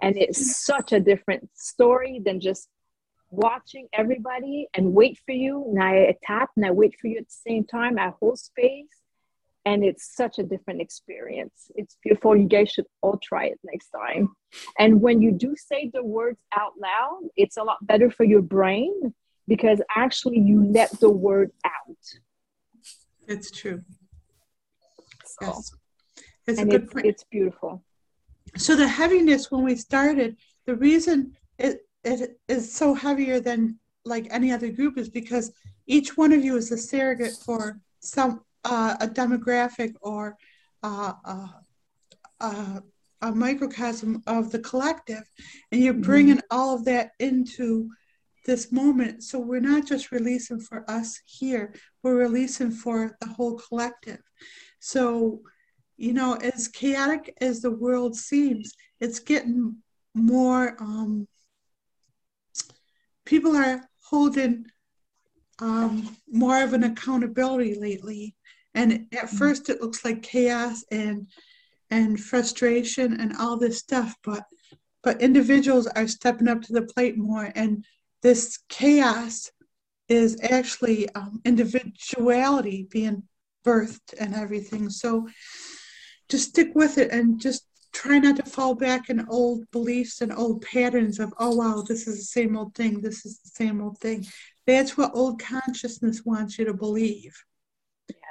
And 0.00 0.16
it's 0.16 0.40
mm. 0.40 0.54
such 0.70 0.92
a 0.92 1.00
different 1.00 1.48
story 1.54 2.20
than 2.24 2.40
just 2.40 2.68
watching 3.30 3.86
everybody 3.92 4.66
and 4.74 4.94
wait 4.94 5.18
for 5.26 5.32
you. 5.32 5.64
And 5.68 5.82
I 5.82 6.16
tap 6.22 6.50
and 6.56 6.64
I 6.64 6.70
wait 6.70 6.96
for 7.00 7.08
you 7.08 7.18
at 7.18 7.28
the 7.28 7.50
same 7.50 7.64
time. 7.64 7.98
I 7.98 8.12
hold 8.18 8.38
space 8.38 8.99
and 9.70 9.84
it's 9.84 10.16
such 10.16 10.40
a 10.40 10.42
different 10.42 10.80
experience. 10.80 11.70
It's 11.76 11.96
beautiful. 12.02 12.36
You 12.36 12.48
guys 12.48 12.70
should 12.72 12.86
all 13.02 13.18
try 13.22 13.44
it 13.46 13.60
next 13.62 13.90
time. 13.90 14.34
And 14.80 15.00
when 15.00 15.22
you 15.22 15.30
do 15.30 15.54
say 15.56 15.90
the 15.94 16.02
words 16.02 16.40
out 16.60 16.72
loud, 16.76 17.20
it's 17.36 17.56
a 17.56 17.62
lot 17.62 17.78
better 17.86 18.10
for 18.10 18.24
your 18.24 18.42
brain 18.42 19.14
because 19.46 19.80
actually 19.94 20.40
you 20.40 20.64
let 20.64 20.90
the 20.98 21.10
word 21.10 21.52
out. 21.64 22.04
It's 23.28 23.50
true. 23.52 23.80
So, 25.24 25.46
yes. 25.46 25.72
It's 26.48 26.58
and 26.58 26.72
it's, 26.72 26.92
it's 26.96 27.24
beautiful. 27.30 27.84
So 28.56 28.74
the 28.74 28.88
heaviness 28.88 29.52
when 29.52 29.62
we 29.62 29.76
started, 29.76 30.36
the 30.66 30.74
reason 30.74 31.36
it, 31.58 31.82
it 32.02 32.40
is 32.48 32.74
so 32.74 32.92
heavier 32.94 33.38
than 33.38 33.78
like 34.04 34.26
any 34.30 34.50
other 34.50 34.70
group 34.70 34.98
is 34.98 35.08
because 35.08 35.52
each 35.86 36.16
one 36.16 36.32
of 36.32 36.44
you 36.44 36.56
is 36.56 36.72
a 36.72 36.76
surrogate 36.76 37.36
for 37.44 37.78
some 38.00 38.40
uh, 38.64 38.96
a 39.00 39.06
demographic 39.06 39.94
or 40.00 40.36
uh, 40.82 41.12
uh, 41.24 41.48
uh, 42.40 42.80
a 43.22 43.32
microcosm 43.32 44.22
of 44.26 44.50
the 44.50 44.58
collective, 44.58 45.22
and 45.70 45.82
you're 45.82 45.92
mm-hmm. 45.92 46.02
bringing 46.02 46.36
mm-hmm. 46.36 46.58
all 46.58 46.74
of 46.74 46.84
that 46.86 47.10
into 47.18 47.88
this 48.46 48.72
moment. 48.72 49.22
So 49.22 49.38
we're 49.38 49.60
not 49.60 49.86
just 49.86 50.12
releasing 50.12 50.60
for 50.60 50.90
us 50.90 51.20
here, 51.26 51.74
we're 52.02 52.16
releasing 52.16 52.70
for 52.70 53.16
the 53.20 53.28
whole 53.28 53.58
collective. 53.58 54.20
So, 54.78 55.40
you 55.98 56.14
know, 56.14 56.34
as 56.36 56.68
chaotic 56.68 57.36
as 57.40 57.60
the 57.60 57.70
world 57.70 58.16
seems, 58.16 58.74
it's 59.00 59.18
getting 59.18 59.76
more 60.14 60.76
um, 60.80 61.28
people 63.30 63.56
are 63.56 63.88
holding 64.02 64.66
um, 65.60 66.16
more 66.28 66.62
of 66.62 66.72
an 66.72 66.82
accountability 66.82 67.76
lately. 67.78 68.34
And 68.80 68.92
at 69.12 69.26
mm-hmm. 69.26 69.36
first, 69.36 69.68
it 69.68 69.82
looks 69.82 70.06
like 70.06 70.22
chaos 70.22 70.82
and 70.90 71.26
and 71.90 72.18
frustration 72.18 73.20
and 73.20 73.36
all 73.36 73.58
this 73.58 73.78
stuff, 73.78 74.14
but 74.24 74.44
but 75.02 75.20
individuals 75.20 75.86
are 75.86 76.08
stepping 76.08 76.48
up 76.48 76.62
to 76.62 76.72
the 76.72 76.82
plate 76.94 77.18
more, 77.18 77.52
and 77.54 77.84
this 78.22 78.58
chaos 78.70 79.50
is 80.08 80.38
actually 80.42 81.10
um, 81.14 81.42
individuality 81.44 82.88
being 82.90 83.22
birthed 83.66 84.14
and 84.18 84.34
everything. 84.34 84.88
So 84.88 85.28
just 86.30 86.48
stick 86.48 86.70
with 86.74 86.96
it 86.96 87.10
and 87.10 87.38
just 87.38 87.66
try 87.92 88.18
not 88.18 88.36
to 88.36 88.44
fall 88.44 88.74
back 88.74 89.10
in 89.10 89.26
old 89.28 89.70
beliefs 89.72 90.22
and 90.22 90.32
old 90.32 90.62
patterns 90.62 91.18
of, 91.18 91.34
oh, 91.38 91.54
wow, 91.54 91.84
this 91.86 92.08
is 92.08 92.16
the 92.16 92.24
same 92.40 92.56
old 92.56 92.74
thing, 92.74 93.00
this 93.00 93.26
is 93.26 93.40
the 93.40 93.50
same 93.50 93.80
old 93.82 93.98
thing. 93.98 94.26
That's 94.66 94.96
what 94.96 95.12
old 95.14 95.40
consciousness 95.40 96.24
wants 96.24 96.58
you 96.58 96.64
to 96.64 96.74
believe. 96.74 97.34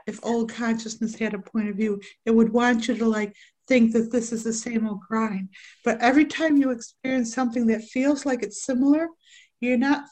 If 0.10 0.20
old 0.24 0.52
consciousness 0.52 1.16
had 1.16 1.36
a 1.36 1.40
point 1.40 1.70
of 1.70 1.76
view, 1.76 2.02
it 2.26 2.32
would 2.32 2.52
want 2.52 2.88
you 2.88 2.96
to 2.96 3.06
like 3.06 3.36
think 3.68 3.94
that 3.94 4.12
this 4.12 4.32
is 4.32 4.44
the 4.44 4.52
same 4.52 4.88
old 4.88 5.02
grind. 5.08 5.50
But 5.86 6.02
every 6.02 6.26
time 6.26 6.58
you 6.58 6.72
experience 6.72 7.34
something 7.34 7.68
that 7.68 7.84
feels 7.84 8.26
like 8.26 8.42
it's 8.42 8.66
similar, 8.66 9.08
you're 9.62 9.78
not 9.78 10.06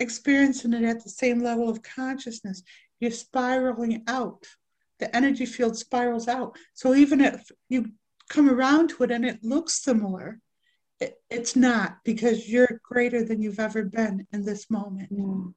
experiencing 0.00 0.72
it 0.72 0.84
at 0.84 1.04
the 1.04 1.10
same 1.10 1.40
level 1.40 1.68
of 1.68 1.82
consciousness. 1.82 2.62
You're 3.00 3.10
spiraling 3.10 4.02
out. 4.08 4.46
The 4.98 5.14
energy 5.14 5.44
field 5.44 5.76
spirals 5.76 6.26
out. 6.26 6.56
So 6.72 6.94
even 6.94 7.20
if 7.20 7.50
you 7.68 7.90
come 8.30 8.48
around 8.48 8.88
to 8.90 9.02
it 9.02 9.10
and 9.10 9.26
it 9.26 9.44
looks 9.44 9.82
similar, 9.82 10.40
it, 11.00 11.18
it's 11.28 11.54
not 11.54 11.98
because 12.04 12.48
you're 12.48 12.80
greater 12.82 13.22
than 13.24 13.42
you've 13.42 13.60
ever 13.60 13.82
been 13.84 14.26
in 14.32 14.44
this 14.44 14.70
moment. 14.70 15.08
Yeah. 15.10 15.50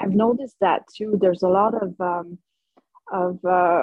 I've 0.00 0.14
noticed 0.14 0.56
that 0.60 0.82
too. 0.96 1.18
There's 1.20 1.42
a 1.42 1.48
lot 1.48 1.74
of 1.74 2.00
um, 2.00 2.38
of 3.12 3.44
uh, 3.44 3.82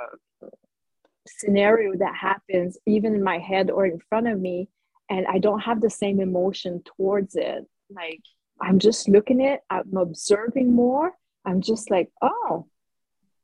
scenario 1.28 1.96
that 1.98 2.16
happens 2.16 2.78
even 2.86 3.14
in 3.14 3.24
my 3.24 3.38
head 3.38 3.70
or 3.70 3.86
in 3.86 4.00
front 4.10 4.28
of 4.28 4.40
me, 4.40 4.70
and 5.10 5.26
I 5.28 5.40
don't 5.40 5.60
have 5.60 5.82
the 5.82 5.90
same 5.90 6.20
emotion 6.20 6.82
towards 6.84 7.36
it. 7.36 7.66
Like 7.90 8.22
I'm 8.60 8.80
just 8.80 9.08
looking 9.08 9.46
at, 9.46 9.62
I'm 9.70 9.96
observing 9.98 10.74
more. 10.74 11.12
I'm 11.46 11.62
just 11.62 11.90
like, 11.90 12.10
oh, 12.22 12.68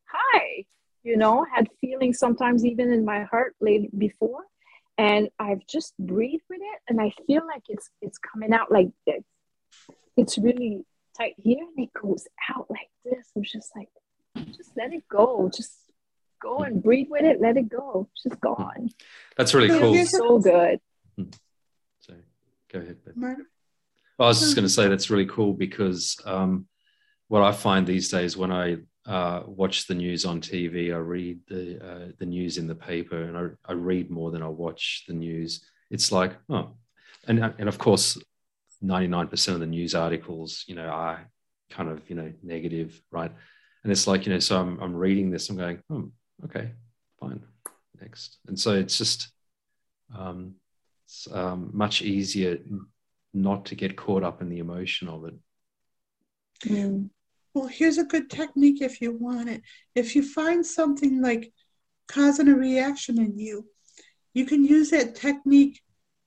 hi, 0.06 0.66
you 1.04 1.18
know, 1.18 1.46
had 1.54 1.68
feelings 1.82 2.20
sometimes 2.20 2.66
even 2.66 2.92
in 2.92 3.06
my 3.06 3.24
heart 3.24 3.56
late 3.62 3.98
before. 3.98 4.44
And 4.98 5.30
I've 5.40 5.66
just 5.68 5.94
breathed 5.98 6.44
with 6.50 6.60
it 6.62 6.80
and 6.88 7.02
I 7.02 7.12
feel 7.26 7.42
like 7.48 7.64
it's 7.68 7.90
it's 8.02 8.20
coming 8.20 8.54
out 8.54 8.72
like 8.72 8.90
this. 9.08 9.24
It's 10.16 10.38
really 10.38 10.86
tight 11.18 11.34
here 11.38 11.66
and 11.76 11.88
it 11.88 11.94
goes 12.00 12.28
out 12.50 12.68
like 12.70 12.90
this. 13.04 13.32
I'm 13.36 13.44
just 13.44 13.72
like, 13.76 13.90
just 14.46 14.72
let 14.76 14.94
it 14.94 15.08
go. 15.08 15.50
Just 15.54 15.74
go 16.42 16.60
and 16.60 16.84
breathe 16.84 17.08
with 17.10 17.24
it, 17.24 17.42
let 17.42 17.58
it 17.58 17.70
go. 17.70 18.10
It's 18.12 18.24
just 18.24 18.42
gone. 18.42 18.90
That's 19.38 19.54
really 19.54 19.70
cool. 19.70 20.06
so 20.06 20.40
good. 20.40 20.80
Hmm. 21.18 21.30
So 22.02 22.14
go 22.72 22.80
ahead. 22.80 22.98
Ben. 23.06 23.46
I 24.20 24.28
was 24.28 24.40
just 24.40 24.56
going 24.56 24.66
to 24.66 24.74
say 24.74 24.88
that's 24.88 25.10
really 25.10 25.26
cool 25.26 25.54
because 25.54 26.18
um, 26.26 26.68
what 27.30 27.42
I 27.42 27.52
find 27.52 27.86
these 27.86 28.10
days 28.10 28.38
when 28.38 28.52
I 28.52 28.78
uh, 29.06 29.44
watch 29.46 29.88
the 29.88 29.96
news 29.96 30.24
on 30.24 30.40
TV, 30.40 30.94
I 30.94 30.98
read 30.98 31.40
the 31.48 31.84
uh, 31.84 32.12
the 32.20 32.26
news 32.26 32.58
in 32.58 32.68
the 32.68 32.76
paper, 32.76 33.22
and 33.24 33.38
I, 33.38 33.72
I 33.72 33.74
read 33.74 34.10
more 34.10 34.32
than 34.32 34.44
I 34.44 34.48
watch 34.48 35.04
the 35.08 35.14
news. 35.14 35.66
It's 35.90 36.12
like 36.12 36.38
oh, 36.50 36.76
and 37.28 37.54
and 37.58 37.68
of 37.68 37.78
course, 37.78 38.18
ninety 38.82 39.08
nine 39.08 39.28
percent 39.28 39.56
of 39.56 39.62
the 39.62 39.68
news 39.68 39.96
articles, 39.96 40.64
you 40.68 40.76
know, 40.76 40.88
are 40.88 41.30
kind 41.70 41.90
of 41.90 42.08
you 42.10 42.16
know 42.16 42.32
negative, 42.44 43.02
right? 43.12 43.32
And 43.84 43.92
it's 43.92 44.08
like 44.08 44.26
you 44.26 44.34
know, 44.34 44.40
so 44.40 44.60
I'm 44.60 44.80
I'm 44.80 44.96
reading 44.96 45.30
this, 45.30 45.50
I'm 45.50 45.58
going, 45.58 45.82
oh, 45.90 46.12
okay, 46.46 46.72
fine, 47.20 47.42
next, 48.00 48.38
and 48.48 48.60
so 48.60 48.74
it's 48.74 48.98
just 48.98 49.32
um, 50.16 50.56
it's 51.06 51.28
um, 51.32 51.70
much 51.74 52.02
easier 52.02 52.60
not 53.34 53.66
to 53.66 53.76
get 53.76 53.98
caught 53.98 54.24
up 54.24 54.42
in 54.42 54.50
the 54.50 54.60
emotion 54.60 55.08
of 55.08 55.26
it. 55.26 55.34
Mm. 56.66 57.10
Well, 57.54 57.68
here's 57.68 57.98
a 57.98 58.04
good 58.04 58.30
technique 58.30 58.82
if 58.82 59.00
you 59.02 59.12
want 59.12 59.50
it. 59.50 59.62
If 59.96 60.16
you 60.16 60.24
find 60.24 60.66
something 60.66 61.22
like 61.22 61.52
causing 62.08 62.48
a 62.48 62.56
reaction 62.56 63.20
in 63.20 63.38
you, 63.38 63.68
you 64.34 64.46
can 64.46 64.66
use 64.66 64.90
that 64.90 65.16
technique 65.16 65.82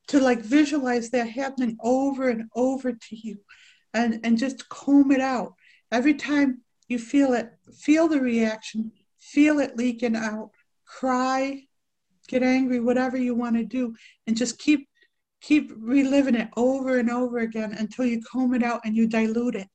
to 0.08 0.20
like 0.20 0.40
visualize 0.40 1.10
that 1.10 1.28
happening 1.28 1.76
over 1.82 2.28
and 2.28 2.44
over 2.54 2.92
to 2.92 3.16
you 3.16 3.38
and, 3.92 4.20
and 4.22 4.38
just 4.38 4.68
comb 4.68 5.10
it 5.10 5.20
out. 5.20 5.54
Every 5.90 6.14
time 6.14 6.62
you 6.88 6.98
feel 6.98 7.32
it, 7.32 7.50
feel 7.78 8.08
the 8.08 8.20
reaction, 8.20 8.92
feel 9.18 9.58
it 9.58 9.76
leaking 9.76 10.16
out, 10.16 10.50
cry, 10.84 11.62
get 12.28 12.42
angry, 12.42 12.80
whatever 12.80 13.16
you 13.16 13.34
want 13.34 13.56
to 13.56 13.64
do, 13.64 13.94
and 14.26 14.36
just 14.36 14.58
keep 14.58 14.88
keep 15.40 15.70
reliving 15.76 16.34
it 16.34 16.48
over 16.56 16.98
and 16.98 17.10
over 17.10 17.38
again 17.38 17.72
until 17.78 18.04
you 18.04 18.20
comb 18.22 18.54
it 18.54 18.62
out 18.62 18.80
and 18.84 18.96
you 18.96 19.06
dilute 19.06 19.54
it. 19.54 19.68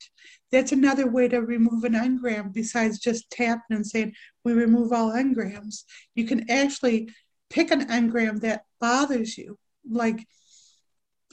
That's 0.51 0.71
another 0.71 1.09
way 1.09 1.27
to 1.29 1.37
remove 1.39 1.83
an 1.83 1.93
engram 1.93 2.51
besides 2.51 2.99
just 2.99 3.29
tapping 3.29 3.77
and 3.77 3.85
saying, 3.85 4.13
we 4.43 4.53
remove 4.53 4.91
all 4.91 5.11
engrams. 5.11 5.83
You 6.15 6.25
can 6.25 6.49
actually 6.49 7.09
pick 7.49 7.71
an 7.71 7.87
engram 7.87 8.41
that 8.41 8.65
bothers 8.81 9.37
you, 9.37 9.57
like, 9.89 10.27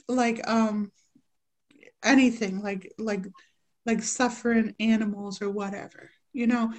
like, 0.07 0.47
um, 0.47 0.91
anything 2.03 2.61
like, 2.61 2.93
like, 2.97 3.25
like 3.89 4.03
suffering 4.03 4.75
animals 4.79 5.41
or 5.41 5.49
whatever. 5.49 6.11
You 6.31 6.45
know, 6.45 6.73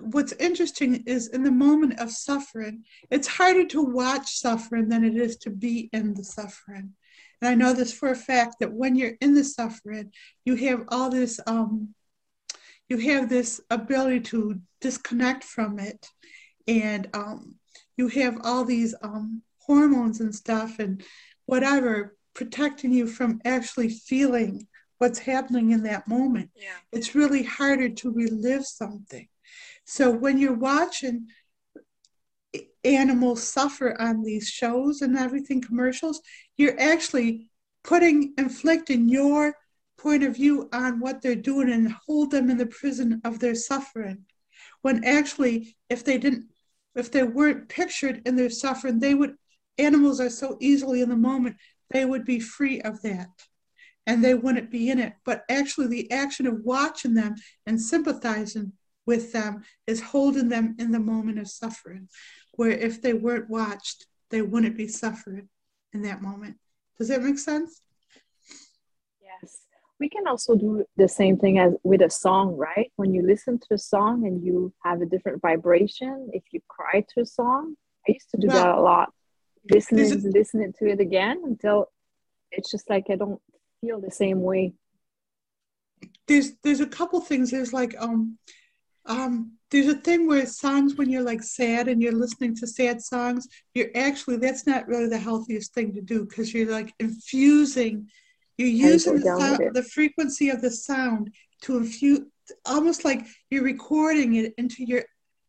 what's 0.00 0.32
interesting 0.34 1.02
is 1.06 1.26
in 1.28 1.42
the 1.42 1.50
moment 1.50 1.98
of 1.98 2.12
suffering, 2.12 2.84
it's 3.10 3.26
harder 3.26 3.66
to 3.66 3.82
watch 3.82 4.38
suffering 4.38 4.88
than 4.88 5.02
it 5.04 5.16
is 5.16 5.36
to 5.38 5.50
be 5.50 5.90
in 5.92 6.14
the 6.14 6.22
suffering. 6.22 6.92
And 7.40 7.48
I 7.48 7.54
know 7.56 7.72
this 7.72 7.92
for 7.92 8.10
a 8.10 8.16
fact 8.16 8.56
that 8.60 8.72
when 8.72 8.94
you're 8.94 9.16
in 9.20 9.34
the 9.34 9.42
suffering, 9.42 10.12
you 10.44 10.54
have 10.54 10.84
all 10.88 11.10
this, 11.10 11.40
um, 11.48 11.94
you 12.88 12.98
have 12.98 13.28
this 13.28 13.60
ability 13.68 14.20
to 14.20 14.60
disconnect 14.80 15.42
from 15.42 15.80
it. 15.80 16.06
And 16.68 17.08
um, 17.12 17.56
you 17.96 18.06
have 18.06 18.38
all 18.44 18.64
these 18.64 18.94
um, 19.02 19.42
hormones 19.66 20.20
and 20.20 20.32
stuff 20.32 20.78
and 20.78 21.02
whatever 21.46 22.16
protecting 22.34 22.92
you 22.92 23.08
from 23.08 23.40
actually 23.44 23.88
feeling 23.88 24.68
what's 25.02 25.18
happening 25.18 25.72
in 25.72 25.82
that 25.82 26.06
moment. 26.06 26.48
Yeah. 26.54 26.76
It's 26.92 27.16
really 27.16 27.42
harder 27.42 27.88
to 27.88 28.12
relive 28.12 28.64
something. 28.64 29.26
So 29.84 30.12
when 30.12 30.38
you're 30.38 30.54
watching 30.54 31.26
animals 32.84 33.42
suffer 33.42 34.00
on 34.00 34.22
these 34.22 34.48
shows 34.48 35.02
and 35.02 35.16
everything 35.16 35.60
commercials 35.60 36.20
you're 36.56 36.78
actually 36.78 37.48
putting 37.82 38.34
inflicting 38.36 39.08
your 39.08 39.54
point 39.96 40.22
of 40.22 40.34
view 40.34 40.68
on 40.72 41.00
what 41.00 41.22
they're 41.22 41.34
doing 41.34 41.70
and 41.70 41.94
hold 42.06 42.30
them 42.30 42.50
in 42.50 42.58
the 42.58 42.66
prison 42.66 43.20
of 43.24 43.38
their 43.38 43.54
suffering 43.54 44.18
when 44.82 45.02
actually 45.04 45.76
if 45.88 46.04
they 46.04 46.18
didn't 46.18 46.44
if 46.94 47.10
they 47.10 47.22
weren't 47.22 47.68
pictured 47.68 48.20
in 48.26 48.36
their 48.36 48.50
suffering 48.50 48.98
they 48.98 49.14
would 49.14 49.34
animals 49.78 50.20
are 50.20 50.30
so 50.30 50.58
easily 50.60 51.00
in 51.00 51.08
the 51.08 51.16
moment 51.16 51.56
they 51.90 52.04
would 52.04 52.24
be 52.24 52.40
free 52.40 52.80
of 52.82 53.00
that 53.00 53.28
and 54.06 54.24
they 54.24 54.32
mm-hmm. 54.32 54.46
wouldn't 54.46 54.70
be 54.70 54.90
in 54.90 54.98
it 54.98 55.14
but 55.24 55.44
actually 55.48 55.86
the 55.86 56.10
action 56.10 56.46
of 56.46 56.64
watching 56.64 57.14
them 57.14 57.34
and 57.66 57.80
sympathizing 57.80 58.72
with 59.04 59.32
them 59.32 59.62
is 59.86 60.00
holding 60.00 60.48
them 60.48 60.76
in 60.78 60.92
the 60.92 61.00
moment 61.00 61.38
of 61.38 61.48
suffering 61.48 62.08
where 62.52 62.70
if 62.70 63.00
they 63.02 63.14
weren't 63.14 63.50
watched, 63.50 64.06
they 64.30 64.42
wouldn't 64.42 64.76
be 64.76 64.88
suffering 64.88 65.48
in 65.92 66.02
that 66.02 66.22
moment. 66.22 66.56
Does 66.98 67.08
that 67.08 67.22
make 67.22 67.38
sense? 67.38 67.80
Yes. 69.20 69.62
We 69.98 70.08
can 70.08 70.26
also 70.26 70.56
do 70.56 70.84
the 70.96 71.08
same 71.08 71.38
thing 71.38 71.58
as 71.58 71.72
with 71.82 72.02
a 72.02 72.10
song, 72.10 72.56
right? 72.56 72.90
When 72.96 73.14
you 73.14 73.22
listen 73.22 73.58
to 73.58 73.74
a 73.74 73.78
song 73.78 74.26
and 74.26 74.44
you 74.44 74.72
have 74.84 75.00
a 75.00 75.06
different 75.06 75.40
vibration, 75.40 76.30
if 76.32 76.42
you 76.52 76.60
cry 76.68 77.04
to 77.14 77.20
a 77.20 77.26
song, 77.26 77.76
I 78.08 78.12
used 78.12 78.30
to 78.30 78.36
do 78.36 78.48
well, 78.48 78.56
that 78.56 78.74
a 78.74 78.80
lot. 78.80 79.12
Listening, 79.70 80.12
a, 80.12 80.16
listening 80.28 80.72
to 80.80 80.88
it 80.88 81.00
again 81.00 81.42
until 81.44 81.86
it's 82.50 82.70
just 82.70 82.90
like 82.90 83.06
I 83.10 83.16
don't 83.16 83.40
feel 83.82 84.00
the 84.00 84.10
same 84.10 84.40
way. 84.40 84.72
There's 86.26 86.52
there's 86.62 86.80
a 86.80 86.86
couple 86.86 87.20
things. 87.20 87.50
There's 87.50 87.72
like 87.72 87.94
um 87.98 88.38
um 89.06 89.52
there's 89.70 89.88
a 89.88 89.94
thing 89.94 90.26
where 90.26 90.46
songs 90.46 90.94
when 90.94 91.10
you're 91.10 91.22
like 91.22 91.42
sad 91.42 91.88
and 91.88 92.00
you're 92.00 92.12
listening 92.12 92.54
to 92.54 92.66
sad 92.66 93.02
songs 93.02 93.48
you're 93.74 93.90
actually 93.96 94.36
that's 94.36 94.66
not 94.66 94.86
really 94.86 95.08
the 95.08 95.18
healthiest 95.18 95.74
thing 95.74 95.92
to 95.92 96.00
do 96.00 96.24
because 96.24 96.54
you're 96.54 96.70
like 96.70 96.92
infusing 97.00 98.08
you're 98.58 98.68
using 98.68 99.18
the, 99.18 99.36
sound, 99.38 99.74
the 99.74 99.82
frequency 99.82 100.50
of 100.50 100.60
the 100.60 100.70
sound 100.70 101.34
to 101.62 101.78
infuse 101.78 102.20
almost 102.66 103.04
like 103.04 103.26
you're 103.50 103.64
recording 103.64 104.34
it 104.34 104.54
into 104.56 104.84
your 104.84 105.02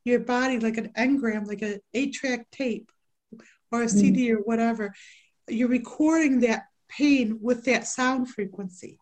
your 0.04 0.20
body 0.20 0.58
like 0.60 0.78
an 0.78 0.92
engram 0.98 1.46
like 1.46 1.62
an 1.62 1.80
eight 1.94 2.14
track 2.14 2.48
tape 2.52 2.92
or 3.72 3.84
a 3.84 3.90
cd 3.90 4.30
mm. 4.30 4.36
or 4.36 4.38
whatever 4.40 4.94
you're 5.48 5.68
recording 5.68 6.40
that 6.40 6.64
pain 6.98 7.40
with 7.42 7.66
that 7.66 7.88
sound 7.88 8.30
frequency. 8.30 9.00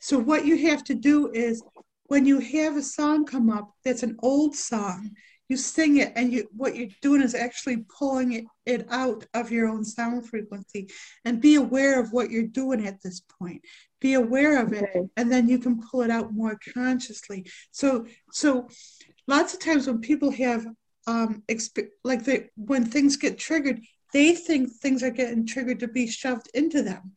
So 0.00 0.18
what 0.18 0.44
you 0.44 0.68
have 0.68 0.84
to 0.84 0.94
do 0.94 1.30
is 1.32 1.62
when 2.04 2.24
you 2.24 2.40
have 2.40 2.76
a 2.76 2.82
song 2.82 3.26
come 3.26 3.50
up 3.50 3.70
that's 3.84 4.02
an 4.02 4.16
old 4.22 4.56
song, 4.56 5.10
you 5.48 5.56
sing 5.56 5.96
it 5.96 6.12
and 6.14 6.32
you 6.32 6.48
what 6.54 6.76
you're 6.76 6.88
doing 7.00 7.22
is 7.22 7.34
actually 7.34 7.84
pulling 7.98 8.32
it, 8.32 8.44
it 8.66 8.86
out 8.90 9.24
of 9.34 9.50
your 9.50 9.68
own 9.68 9.84
sound 9.84 10.28
frequency. 10.28 10.88
And 11.24 11.40
be 11.40 11.54
aware 11.54 12.00
of 12.00 12.12
what 12.12 12.30
you're 12.30 12.42
doing 12.42 12.86
at 12.86 13.02
this 13.02 13.22
point. 13.38 13.62
Be 14.00 14.14
aware 14.14 14.62
of 14.62 14.72
it 14.72 14.84
okay. 14.84 15.08
and 15.16 15.32
then 15.32 15.48
you 15.48 15.58
can 15.58 15.80
pull 15.82 16.02
it 16.02 16.10
out 16.10 16.32
more 16.32 16.58
consciously. 16.74 17.46
So 17.70 18.06
so 18.32 18.68
lots 19.26 19.54
of 19.54 19.60
times 19.60 19.86
when 19.86 20.00
people 20.00 20.30
have 20.32 20.66
um 21.06 21.42
exp- 21.48 21.88
like 22.04 22.24
they 22.24 22.50
when 22.56 22.84
things 22.84 23.16
get 23.16 23.38
triggered 23.38 23.80
they 24.12 24.34
think 24.34 24.72
things 24.72 25.02
are 25.02 25.10
getting 25.10 25.46
triggered 25.46 25.80
to 25.80 25.88
be 25.88 26.06
shoved 26.06 26.48
into 26.54 26.82
them. 26.82 27.12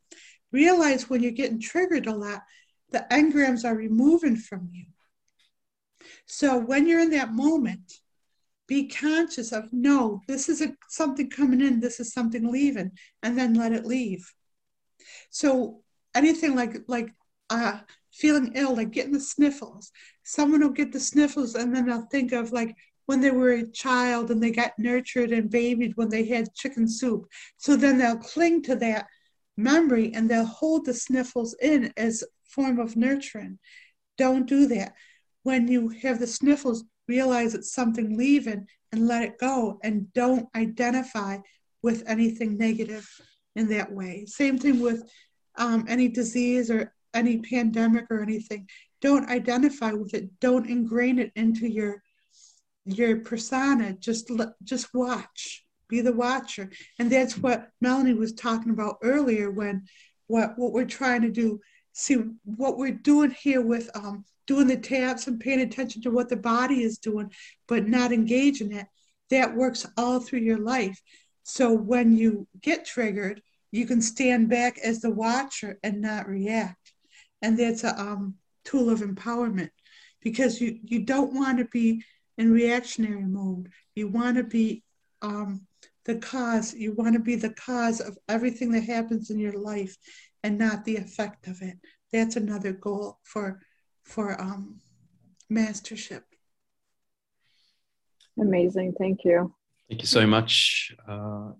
Realize 0.51 1.09
when 1.09 1.23
you're 1.23 1.31
getting 1.31 1.59
triggered 1.59 2.07
a 2.07 2.15
lot 2.15 2.41
the 2.91 3.05
engrams 3.09 3.65
are 3.65 3.75
removing 3.75 4.35
from 4.35 4.69
you. 4.71 4.85
So 6.25 6.57
when 6.57 6.87
you're 6.87 6.99
in 6.99 7.11
that 7.11 7.33
moment 7.33 7.93
be 8.67 8.87
conscious 8.87 9.51
of 9.51 9.67
no 9.73 10.21
this 10.27 10.47
is 10.47 10.61
a, 10.61 10.73
something 10.87 11.29
coming 11.29 11.59
in 11.59 11.81
this 11.81 11.99
is 11.99 12.13
something 12.13 12.49
leaving 12.49 12.91
and 13.23 13.37
then 13.37 13.53
let 13.53 13.73
it 13.73 13.85
leave. 13.85 14.31
So 15.29 15.81
anything 16.15 16.55
like 16.55 16.77
like 16.87 17.09
uh 17.49 17.79
feeling 18.13 18.51
ill 18.55 18.75
like 18.75 18.91
getting 18.91 19.13
the 19.13 19.19
sniffles. 19.19 19.91
Someone 20.23 20.61
will 20.61 20.69
get 20.69 20.91
the 20.91 20.99
sniffles 20.99 21.55
and 21.55 21.75
then 21.75 21.85
they'll 21.85 22.07
think 22.11 22.31
of 22.31 22.51
like 22.51 22.75
when 23.11 23.19
they 23.19 23.31
were 23.31 23.51
a 23.51 23.71
child 23.71 24.31
and 24.31 24.41
they 24.41 24.51
got 24.51 24.71
nurtured 24.77 25.33
and 25.33 25.49
babied 25.49 25.91
when 25.97 26.07
they 26.07 26.25
had 26.25 26.55
chicken 26.55 26.87
soup 26.87 27.25
so 27.57 27.75
then 27.75 27.97
they'll 27.97 28.15
cling 28.15 28.61
to 28.63 28.73
that 28.73 29.05
memory 29.57 30.13
and 30.13 30.29
they'll 30.29 30.45
hold 30.45 30.85
the 30.85 30.93
sniffles 30.93 31.53
in 31.61 31.91
as 31.97 32.23
form 32.45 32.79
of 32.79 32.95
nurturing 32.95 33.59
don't 34.17 34.47
do 34.47 34.65
that 34.65 34.93
when 35.43 35.67
you 35.67 35.89
have 35.89 36.19
the 36.19 36.25
sniffles 36.25 36.85
realize 37.11 37.53
it's 37.53 37.73
something 37.73 38.17
leaving 38.17 38.65
and 38.93 39.07
let 39.07 39.23
it 39.23 39.37
go 39.37 39.77
and 39.83 40.11
don't 40.13 40.47
identify 40.55 41.37
with 41.81 42.03
anything 42.07 42.57
negative 42.57 43.05
in 43.55 43.67
that 43.69 43.91
way. 43.91 44.25
Same 44.25 44.57
thing 44.57 44.79
with 44.79 45.03
um, 45.57 45.85
any 45.87 46.07
disease 46.07 46.69
or 46.69 46.93
any 47.13 47.39
pandemic 47.39 48.05
or 48.09 48.21
anything. 48.21 48.67
Don't 49.01 49.29
identify 49.29 49.91
with 49.91 50.13
it. 50.13 50.39
Don't 50.39 50.69
ingrain 50.69 51.19
it 51.19 51.31
into 51.35 51.67
your 51.67 52.01
your 52.85 53.17
persona. 53.17 53.93
Just 53.93 54.31
just 54.63 54.93
watch. 54.93 55.65
Be 55.87 56.01
the 56.01 56.13
watcher. 56.13 56.69
And 56.99 57.11
that's 57.11 57.37
what 57.37 57.69
Melanie 57.81 58.13
was 58.13 58.33
talking 58.33 58.71
about 58.71 58.97
earlier 59.03 59.51
when 59.51 59.83
what 60.27 60.53
what 60.57 60.71
we're 60.71 60.85
trying 60.85 61.21
to 61.21 61.31
do. 61.31 61.59
See 61.93 62.17
what 62.45 62.77
we're 62.77 62.91
doing 62.91 63.31
here 63.31 63.61
with 63.61 63.89
um, 63.95 64.23
doing 64.47 64.67
the 64.67 64.77
taps 64.77 65.27
and 65.27 65.39
paying 65.39 65.61
attention 65.61 66.01
to 66.01 66.11
what 66.11 66.29
the 66.29 66.37
body 66.37 66.83
is 66.83 66.97
doing, 66.97 67.31
but 67.67 67.87
not 67.87 68.11
engaging 68.11 68.71
it, 68.71 68.87
that 69.29 69.55
works 69.55 69.85
all 69.97 70.19
through 70.19 70.39
your 70.39 70.57
life. 70.57 71.01
So 71.43 71.73
when 71.73 72.15
you 72.15 72.47
get 72.61 72.85
triggered, 72.85 73.41
you 73.71 73.85
can 73.85 74.01
stand 74.01 74.49
back 74.49 74.77
as 74.79 74.99
the 74.99 75.09
watcher 75.09 75.79
and 75.83 76.01
not 76.01 76.27
react. 76.27 76.93
And 77.41 77.57
that's 77.57 77.83
a 77.83 77.99
um, 77.99 78.35
tool 78.63 78.89
of 78.89 78.99
empowerment 78.99 79.69
because 80.21 80.61
you, 80.61 80.79
you 80.83 81.03
don't 81.03 81.33
want 81.33 81.57
to 81.57 81.65
be 81.65 82.03
in 82.41 82.51
reactionary 82.51 83.23
mode. 83.23 83.69
You 83.95 84.07
want 84.07 84.35
to 84.37 84.43
be 84.43 84.83
um, 85.21 85.67
the 86.05 86.15
cause, 86.15 86.73
you 86.73 86.93
want 86.93 87.13
to 87.13 87.19
be 87.19 87.35
the 87.35 87.53
cause 87.53 88.01
of 88.01 88.17
everything 88.27 88.71
that 88.71 88.83
happens 88.83 89.29
in 89.29 89.37
your 89.39 89.53
life 89.53 89.95
and 90.43 90.57
not 90.57 90.83
the 90.83 90.97
effect 90.97 91.47
of 91.47 91.61
it. 91.61 91.77
That's 92.11 92.35
another 92.35 92.73
goal 92.73 93.19
for 93.23 93.61
for 94.03 94.41
um, 94.41 94.81
mastership. 95.49 96.23
Amazing. 98.39 98.95
Thank 98.97 99.19
you. 99.23 99.53
Thank 99.87 100.01
you 100.01 100.07
so 100.07 100.25
much. 100.25 100.95
Uh, 101.07 101.51